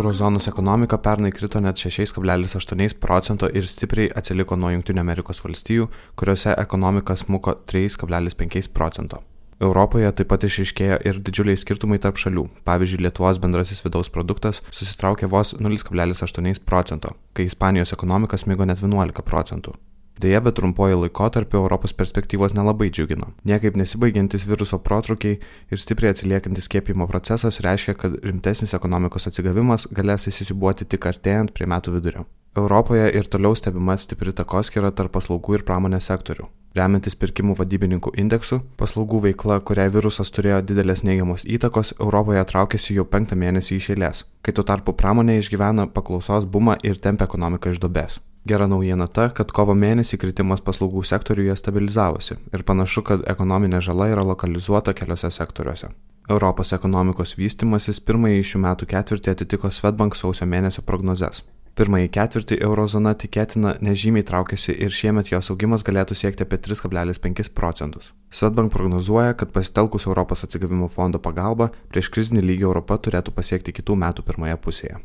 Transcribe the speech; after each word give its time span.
Eurozonos 0.00 0.48
ekonomika 0.48 0.98
pernai 0.98 1.30
krito 1.30 1.60
net 1.60 1.76
6,8 1.76 2.94
procento 3.00 3.48
ir 3.52 3.66
stipriai 3.68 4.08
atsiliko 4.16 4.56
nuo 4.56 4.70
Junktinių 4.72 5.02
Amerikos 5.02 5.42
valstijų, 5.44 5.90
kuriuose 6.16 6.54
ekonomika 6.58 7.16
smuko 7.16 7.54
3,5 7.72 8.70
procento. 8.72 9.20
Europoje 9.60 10.08
taip 10.16 10.30
pat 10.32 10.46
išriškėjo 10.48 10.96
ir 11.04 11.20
didžiuliai 11.20 11.60
skirtumai 11.60 12.00
tarp 12.00 12.16
šalių. 12.22 12.46
Pavyzdžiui, 12.64 13.02
Lietuvos 13.04 13.42
bendrasis 13.44 13.84
vidaus 13.84 14.08
produktas 14.08 14.62
susitraukė 14.72 15.28
vos 15.28 15.52
0,8 15.60 16.64
procento, 16.64 17.12
kai 17.36 17.50
Ispanijos 17.50 17.92
ekonomika 17.92 18.40
smigo 18.40 18.64
net 18.64 18.80
11 18.80 19.20
procentų. 19.20 19.76
Deja, 20.20 20.40
bet 20.40 20.54
trumpuoju 20.58 20.98
laikotarpiu 21.00 21.62
Europos 21.62 21.94
perspektyvos 21.96 22.52
nelabai 22.52 22.90
džiugina. 22.92 23.30
Niekaip 23.48 23.76
nesibaigiantis 23.80 24.44
viruso 24.44 24.78
protrukiai 24.84 25.38
ir 25.72 25.80
stipriai 25.80 26.12
atsiliekantis 26.12 26.66
skiepimo 26.68 27.06
procesas 27.08 27.60
reiškia, 27.64 27.94
kad 27.96 28.18
rimtesnis 28.26 28.74
ekonomikos 28.76 29.30
atsigavimas 29.30 29.88
galės 29.96 30.28
įsisibuoti 30.28 30.84
tik 30.92 31.08
artėjant 31.08 31.54
prie 31.56 31.68
metų 31.72 31.96
vidurio. 31.96 32.26
Europoje 32.58 33.06
ir 33.16 33.32
toliau 33.32 33.56
stebima 33.56 33.96
stipri 33.96 34.34
takoskira 34.36 34.90
tarp 34.92 35.14
paslaugų 35.16 35.60
ir 35.60 35.64
pramonės 35.64 36.10
sektorių. 36.10 36.50
Remiantis 36.76 37.16
pirkimų 37.18 37.56
vadybininkų 37.58 38.12
indeksu, 38.20 38.60
paslaugų 38.78 39.22
veikla, 39.30 39.60
kuriai 39.66 39.88
virusas 39.90 40.30
turėjo 40.34 40.60
didelės 40.68 41.00
neigiamos 41.06 41.46
įtakos, 41.46 41.94
Europoje 41.98 42.44
traukėsi 42.52 42.98
jau 42.98 43.06
penktą 43.08 43.38
mėnesį 43.40 43.78
iš 43.80 43.92
eilės, 43.96 44.24
kai 44.44 44.52
tuo 44.52 44.66
tarpu 44.68 44.92
pramonė 44.92 45.40
išgyvena 45.40 45.88
paklausos 45.94 46.46
bumą 46.46 46.76
ir 46.84 47.00
tempia 47.00 47.30
ekonomiką 47.30 47.72
iš 47.72 47.80
dubės. 47.82 48.20
Gera 48.48 48.66
naujiena 48.66 49.04
ta, 49.06 49.28
kad 49.36 49.52
kovo 49.52 49.74
mėnesį 49.76 50.16
kritimas 50.20 50.62
paslaugų 50.64 51.02
sektoriuje 51.04 51.56
stabilizavosi 51.60 52.38
ir 52.56 52.64
panašu, 52.64 53.04
kad 53.04 53.26
ekonominė 53.28 53.82
žala 53.84 54.08
yra 54.14 54.24
lokalizuota 54.24 54.94
keliose 54.96 55.28
sektoriuose. 55.30 55.90
Europos 56.30 56.72
ekonomikos 56.72 57.34
vystimasis 57.36 58.00
pirmąjį 58.06 58.42
šių 58.52 58.62
metų 58.64 58.88
ketvirtį 58.94 59.34
atitiko 59.34 59.70
Svetbank 59.74 60.16
sausio 60.16 60.48
mėnesio 60.48 60.84
prognozes. 60.86 61.42
Pirmąjį 61.76 62.08
ketvirtį 62.16 62.58
eurozona 62.64 63.12
tikėtina 63.14 63.76
nežymiai 63.84 64.24
traukiasi 64.26 64.72
ir 64.72 64.92
šiemet 64.94 65.30
jos 65.32 65.52
augimas 65.52 65.84
galėtų 65.86 66.16
siekti 66.18 66.44
apie 66.46 66.58
3,5 66.64 67.52
procentus. 67.54 68.10
Svetbank 68.32 68.72
prognozuoja, 68.72 69.36
kad 69.36 69.52
pasitelkus 69.52 70.08
Europos 70.08 70.44
atsigavimo 70.48 70.88
fondo 70.88 71.20
pagalbą 71.22 71.70
prieš 71.92 72.10
krizinį 72.16 72.44
lygį 72.48 72.68
Europa 72.72 72.98
turėtų 72.98 73.36
pasiekti 73.36 73.76
kitų 73.80 74.00
metų 74.02 74.26
pirmoje 74.26 74.60
pusėje. 74.64 75.00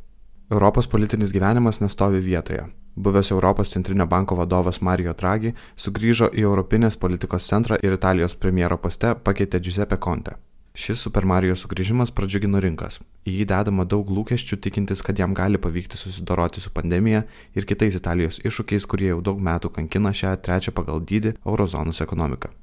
Europos 0.49 0.87
politinis 0.87 1.31
gyvenimas 1.31 1.79
nestovi 1.81 2.19
vietoje. 2.19 2.65
Buvęs 2.95 3.31
Europos 3.31 3.71
centrinio 3.71 4.05
banko 4.05 4.35
vadovas 4.35 4.81
Mario 4.81 5.13
Draghi 5.17 5.55
sugrįžo 5.75 6.29
į 6.37 6.43
Europinės 6.45 6.97
politikos 7.01 7.47
centrą 7.49 7.79
ir 7.81 7.95
Italijos 7.97 8.35
premjero 8.35 8.77
poste 8.77 9.15
pakeitė 9.15 9.59
Giuseppe 9.59 9.97
Conte. 9.97 10.35
Šis 10.75 11.01
Super 11.01 11.25
Mario 11.25 11.55
sugrįžimas 11.57 12.13
pradžiugino 12.13 12.61
rinkas. 12.61 12.99
Į 13.25 13.39
jį 13.39 13.49
dedama 13.49 13.87
daug 13.89 14.05
lūkesčių 14.05 14.61
tikintis, 14.61 15.01
kad 15.01 15.17
jam 15.17 15.33
gali 15.33 15.57
pavykti 15.57 15.97
susidoroti 15.97 16.61
su 16.61 16.69
pandemija 16.69 17.23
ir 17.55 17.65
kitais 17.65 17.97
Italijos 17.97 18.37
iššūkiais, 18.45 18.85
kurie 18.85 19.09
jau 19.15 19.21
daug 19.25 19.41
metų 19.41 19.73
kankina 19.73 20.13
šią 20.13 20.37
trečią 20.45 20.77
pagal 20.77 21.01
dydį 21.01 21.39
eurozonos 21.41 22.05
ekonomiką. 22.05 22.53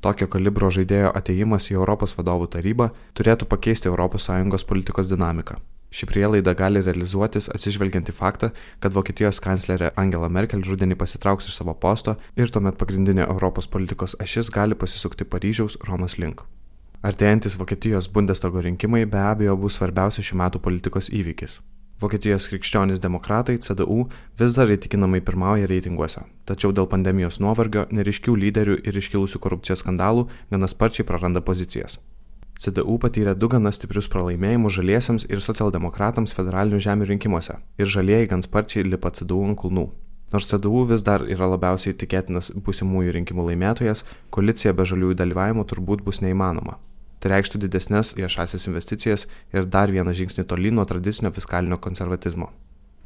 Tokio 0.00 0.32
kalibro 0.32 0.72
žaidėjo 0.72 1.12
ateimas 1.12 1.68
į 1.68 1.76
Europos 1.76 2.16
vadovų 2.16 2.48
tarybą 2.48 2.92
turėtų 3.12 3.44
pakeisti 3.44 3.92
ES 3.92 4.64
politikos 4.64 5.12
dinamiką. 5.12 5.60
Ši 5.96 6.04
prielaida 6.04 6.52
gali 6.52 6.82
realizuotis 6.84 7.46
atsižvelgiant 7.48 8.10
į 8.10 8.12
faktą, 8.12 8.50
kad 8.84 8.92
Vokietijos 8.92 9.38
kanclerė 9.40 9.94
Angela 9.96 10.28
Merkel 10.28 10.60
rudenį 10.66 10.98
pasitrauks 11.00 11.46
iš 11.48 11.54
savo 11.56 11.72
posto 11.72 12.18
ir 12.36 12.50
tuomet 12.52 12.76
pagrindinė 12.76 13.24
Europos 13.24 13.64
politikos 13.72 14.12
ašis 14.20 14.50
gali 14.52 14.76
pasisukti 14.76 15.24
Paryžiaus 15.24 15.78
Romos 15.88 16.18
link. 16.20 16.42
Artėjantis 17.00 17.56
Vokietijos 17.56 18.10
Bundestago 18.12 18.60
rinkimai 18.66 19.06
be 19.08 19.22
abejo 19.22 19.54
bus 19.62 19.78
svarbiausias 19.80 20.28
šių 20.28 20.36
metų 20.42 20.60
politikos 20.66 21.08
įvykis. 21.08 21.56
Vokietijos 22.02 22.50
krikščionys 22.52 23.00
demokratai 23.00 23.56
CDU 23.64 24.02
vis 24.36 24.58
dar 24.58 24.68
įtikinamai 24.74 25.22
pirmauja 25.24 25.70
reitinguose, 25.70 26.26
tačiau 26.44 26.74
dėl 26.76 26.90
pandemijos 26.92 27.40
nuovargio, 27.40 27.86
neriškių 27.88 28.36
lyderių 28.42 28.76
ir 28.84 29.00
iškilusių 29.00 29.40
korupcijos 29.40 29.80
skandalų 29.80 30.28
gana 30.52 30.68
sparčiai 30.68 31.08
praranda 31.08 31.40
pozicijas. 31.40 31.96
CDU 32.56 32.96
patyrė 32.96 33.34
du 33.36 33.50
gana 33.52 33.68
stiprius 33.74 34.06
pralaimėjimus 34.08 34.78
žaliesiems 34.78 35.26
ir 35.28 35.42
socialdemokratams 35.44 36.32
federalinių 36.32 36.80
žemių 36.86 37.08
rinkimuose 37.10 37.58
ir 37.76 37.90
žalieji 37.92 38.30
gan 38.32 38.44
sparčiai 38.46 38.86
lipa 38.86 39.12
CDU 39.12 39.42
ant 39.44 39.58
kulnų. 39.60 39.90
Nors 40.32 40.48
CDU 40.48 40.86
vis 40.88 41.04
dar 41.06 41.22
yra 41.28 41.46
labiausiai 41.52 41.94
tikėtinas 42.00 42.48
būsimųjų 42.66 43.12
rinkimų 43.18 43.44
laimėtojas, 43.50 44.02
koalicija 44.34 44.72
be 44.74 44.86
žaliųjų 44.88 45.18
dalyvavimo 45.20 45.66
turbūt 45.68 46.02
bus 46.06 46.22
neįmanoma. 46.24 46.78
Tai 47.20 47.30
reikštų 47.34 47.60
didesnės 47.62 48.14
viešasias 48.16 48.66
investicijas 48.70 49.26
ir 49.52 49.68
dar 49.68 49.92
vieną 49.92 50.16
žingsnį 50.16 50.46
tolyn 50.50 50.80
nuo 50.80 50.86
tradicinio 50.88 51.30
fiskalinio 51.36 51.78
konservatizmo. 51.78 52.50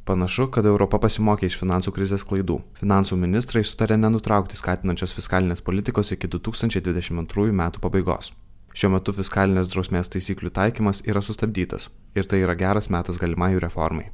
Panašu, 0.07 0.47
kad 0.49 0.65
Europa 0.65 0.97
pasimokė 1.03 1.45
iš 1.45 1.59
finansų 1.59 1.93
krizės 1.93 2.25
klaidų. 2.25 2.57
Finansų 2.79 3.19
ministrai 3.21 3.61
sutarė 3.67 3.99
nenutraukti 4.01 4.57
skatinančios 4.57 5.13
fiskalinės 5.13 5.61
politikos 5.61 6.09
iki 6.15 6.31
2022 6.31 7.51
metų 7.53 7.83
pabaigos. 7.83 8.31
Šiuo 8.71 8.93
metu 8.93 9.11
fiskalinės 9.11 9.73
drausmės 9.73 10.09
taisyklių 10.13 10.53
taikymas 10.55 11.01
yra 11.03 11.19
sustabdytas 11.25 11.89
ir 12.15 12.27
tai 12.31 12.39
yra 12.45 12.55
geras 12.55 12.87
metas 12.93 13.19
galimai 13.19 13.51
jų 13.55 13.65
reformai. 13.65 14.05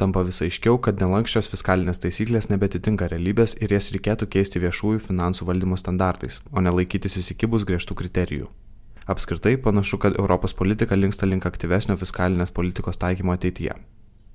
Tampa 0.00 0.22
vis 0.24 0.40
aiškiau, 0.42 0.78
kad 0.82 0.98
nelankščios 0.98 1.50
fiskalinės 1.52 2.00
taisyklės 2.02 2.48
nebetitinka 2.48 3.06
realybės 3.12 3.54
ir 3.60 3.74
jas 3.74 3.90
reikėtų 3.94 4.30
keisti 4.32 4.62
viešųjų 4.62 5.02
finansų 5.10 5.46
valdymo 5.46 5.76
standartais, 5.76 6.40
o 6.50 6.64
ne 6.64 6.72
laikytis 6.72 7.18
įsikibus 7.20 7.66
griežtų 7.68 7.98
kriterijų. 8.00 8.48
Apskritai 9.10 9.56
panašu, 9.60 10.00
kad 10.00 10.18
Europos 10.18 10.56
politika 10.56 10.96
linksta 10.96 11.28
link 11.28 11.46
aktyvesnio 11.46 11.98
fiskalinės 12.00 12.54
politikos 12.56 12.98
taikymo 12.98 13.36
ateityje. 13.36 13.76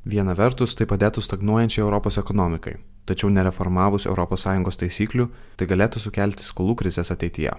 Viena 0.06 0.36
vertus, 0.38 0.76
tai 0.78 0.86
padėtų 0.86 1.24
stagnuojančiai 1.26 1.82
Europos 1.82 2.22
ekonomikai, 2.22 2.78
tačiau 3.10 3.34
nereformavus 3.34 4.06
ES 4.06 4.84
taisyklių, 4.84 5.32
tai 5.58 5.66
galėtų 5.66 6.00
sukelti 6.00 6.46
skolų 6.46 6.76
krizės 6.84 7.10
ateityje. 7.12 7.58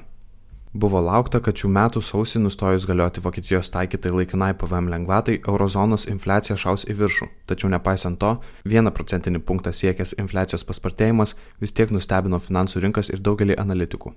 Buvo 0.76 0.98
laukta, 1.00 1.38
kad 1.40 1.56
šių 1.56 1.70
metų 1.72 2.00
sausį 2.04 2.42
nustojus 2.42 2.84
galioti 2.84 3.22
Vokietijos 3.24 3.70
taikytai 3.72 4.10
laikinai 4.12 4.50
PVM 4.60 4.90
lengvatai, 4.92 5.38
eurozonos 5.48 6.04
infliacija 6.12 6.56
šaus 6.60 6.84
į 6.84 6.96
viršų. 6.98 7.28
Tačiau 7.48 7.70
nepaisant 7.72 8.18
to, 8.20 8.34
vieną 8.68 8.92
procentinį 8.92 9.40
punktą 9.48 9.72
siekęs 9.72 10.12
infliacijos 10.20 10.66
paspartėjimas 10.68 11.32
vis 11.64 11.72
tiek 11.72 11.94
nustebino 11.96 12.42
finansų 12.42 12.84
rinkas 12.84 13.08
ir 13.08 13.24
daugelį 13.24 13.56
analitikų. 13.62 14.12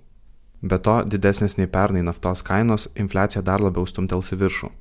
Be 0.59 0.83
to, 0.83 0.97
didesnės 1.07 1.55
nei 1.61 1.71
pernai 1.71 2.03
naftos 2.03 2.43
kainos, 2.43 2.89
infliacija 3.05 3.45
dar 3.51 3.63
labiau 3.63 3.87
stumtels 3.87 4.33
į 4.35 4.43
viršų. 4.43 4.73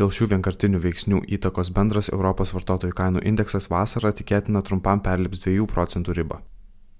Dėl 0.00 0.10
šių 0.10 0.32
vienkartinių 0.32 0.82
veiksnių 0.82 1.26
įtakos 1.38 1.70
bendras 1.76 2.10
Europos 2.10 2.56
vartotojų 2.56 2.96
kainų 3.04 3.22
indeksas 3.30 3.70
vasarą 3.70 4.10
tikėtina 4.18 4.66
trumpam 4.66 4.98
perlips 5.06 5.46
2 5.46 5.70
procentų 5.70 6.18
ribą. 6.18 6.42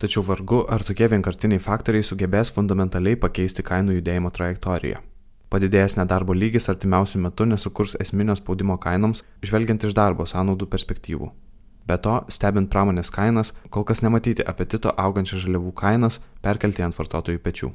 Tačiau 0.00 0.22
vargu, 0.24 0.62
ar 0.64 0.80
tokie 0.80 1.04
vienkartiniai 1.12 1.60
faktoriai 1.60 2.04
sugebės 2.08 2.48
fundamentaliai 2.56 3.18
pakeisti 3.20 3.60
kainų 3.60 3.98
judėjimo 3.98 4.30
trajektoriją. 4.32 5.02
Padidėjęs 5.52 5.98
nedarbo 5.98 6.32
lygis 6.32 6.70
artimiausių 6.72 7.20
metų 7.26 7.50
nesukurs 7.50 7.92
esminio 8.00 8.36
spaudimo 8.38 8.78
kainoms, 8.80 9.20
žvelgiant 9.44 9.84
iš 9.84 9.92
darbo 9.98 10.24
sąnaudų 10.24 10.70
perspektyvų. 10.72 11.28
Be 11.84 12.00
to, 12.00 12.16
stebint 12.32 12.72
pramonės 12.72 13.12
kainas, 13.12 13.52
kol 13.68 13.84
kas 13.84 14.00
nematyti 14.00 14.46
apetito 14.46 14.96
augančią 14.96 15.44
žaliavų 15.44 15.76
kainas 15.76 16.20
perkelti 16.40 16.86
ant 16.86 16.96
vartotojų 16.96 17.44
pečių. 17.44 17.72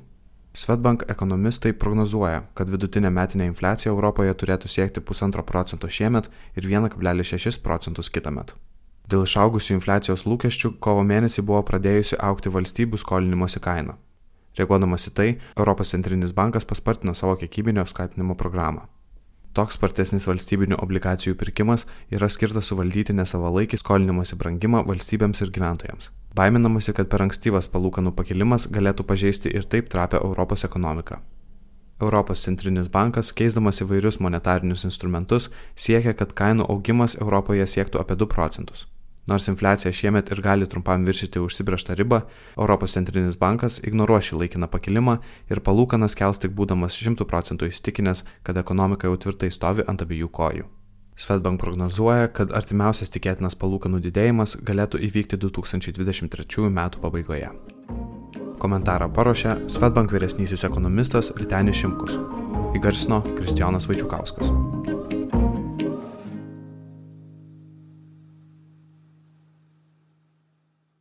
Svetbank 0.57 1.05
ekonomistai 1.11 1.75
prognozuoja, 1.77 2.45
kad 2.57 2.71
vidutinė 2.73 3.11
metinė 3.13 3.51
infliacija 3.51 3.93
Europoje 3.93 4.33
turėtų 4.33 4.71
siekti 4.71 5.03
1,5 5.03 5.45
procento 5.45 5.91
šiemet 5.91 6.31
ir 6.55 6.71
1,6 6.73 7.61
procentus 7.61 8.09
kitą 8.09 8.33
metą. 8.33 8.57
Dėl 9.11 9.27
išaugusių 9.27 9.75
infliacijos 9.77 10.25
lūkesčių 10.25 10.75
kovo 10.81 11.03
mėnesį 11.05 11.43
buvo 11.45 11.61
pradėjusi 11.67 12.17
aukti 12.17 12.49
valstybių 12.49 12.97
skolinimosi 12.97 13.61
kaina. 13.61 13.99
Reaguodamas 14.57 15.09
į 15.09 15.13
tai, 15.13 15.29
Europos 15.57 15.91
centrinis 15.93 16.33
bankas 16.33 16.65
paspartino 16.65 17.13
savo 17.13 17.35
kiekybinio 17.37 17.85
skatinimo 17.85 18.37
programą. 18.39 18.87
Toks 19.55 19.77
spartesnis 19.77 20.25
valstybinių 20.27 20.79
obligacijų 20.83 21.37
pirkimas 21.39 21.85
yra 22.11 22.27
skirtas 22.31 22.71
suvaldyti 22.71 23.13
nesavalaikį 23.15 23.79
skolinimosi 23.79 24.35
brangimą 24.39 24.81
valstybėms 24.87 25.43
ir 25.45 25.53
gyventojams. 25.55 26.09
Baiminamasi, 26.35 26.91
kad 26.97 27.07
per 27.11 27.23
ankstyvas 27.23 27.69
palūkanų 27.71 28.11
pakilimas 28.17 28.67
galėtų 28.67 29.05
pažeisti 29.07 29.53
ir 29.55 29.69
taip 29.71 29.87
trapę 29.93 30.19
Europos 30.19 30.65
ekonomiką. 30.67 31.21
Europos 32.01 32.41
centrinis 32.43 32.89
bankas, 32.91 33.31
keisdamas 33.31 33.79
įvairius 33.79 34.19
monetarinius 34.19 34.83
instrumentus, 34.83 35.47
siekia, 35.79 36.11
kad 36.11 36.35
kainų 36.35 36.67
augimas 36.67 37.15
Europoje 37.15 37.63
siektų 37.71 38.03
apie 38.03 38.19
2 38.19 38.27
procentus. 38.27 38.83
Nors 39.25 39.47
infliacija 39.49 39.93
šiemet 39.93 40.29
ir 40.31 40.41
gali 40.45 40.67
trumpam 40.69 41.05
viršyti 41.07 41.41
užsibrėžtą 41.41 41.95
ribą, 41.97 42.21
Europos 42.57 42.93
centrinis 42.93 43.39
bankas 43.41 43.79
ignoruos 43.81 44.27
šį 44.29 44.43
laikiną 44.43 44.69
pakilimą 44.69 45.17
ir 45.49 45.61
palūkanas 45.65 46.17
kels 46.17 46.41
tik 46.41 46.53
būdamas 46.57 46.97
100 47.01 47.25
procentų 47.25 47.71
įsitikinęs, 47.71 48.23
kad 48.45 48.57
ekonomika 48.61 49.09
jau 49.09 49.17
tvirtai 49.17 49.49
stovi 49.49 49.85
ant 49.89 50.05
abiejų 50.05 50.29
kojų. 50.29 50.69
Svetbank 51.15 51.61
prognozuoja, 51.63 52.27
kad 52.35 52.51
artimiausias 52.51 53.09
tikėtinas 53.13 53.55
palūkanų 53.55 54.01
didėjimas 54.03 54.57
galėtų 54.67 54.99
įvykti 55.07 55.39
2023 55.39 56.67
m. 56.67 56.81
pabaigoje. 56.99 57.49
Komentarą 58.59 59.09
paruošė 59.15 59.57
Svetbank 59.71 60.11
vyresnysis 60.11 60.67
ekonomistas 60.67 61.31
Vitenis 61.39 61.81
Šimkus. 61.81 62.19
Įgarsino 62.75 63.23
Kristijonas 63.37 63.87
Vaičiukauskas. 63.87 64.51